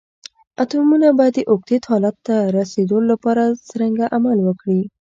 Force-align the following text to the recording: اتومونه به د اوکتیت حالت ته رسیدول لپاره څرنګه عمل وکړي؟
اتومونه 0.63 1.07
به 1.17 1.25
د 1.35 1.37
اوکتیت 1.51 1.83
حالت 1.91 2.15
ته 2.27 2.35
رسیدول 2.57 3.03
لپاره 3.11 3.43
څرنګه 3.69 4.05
عمل 4.15 4.37
وکړي؟ 4.43 4.81